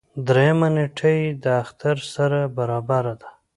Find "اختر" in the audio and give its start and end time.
1.63-1.97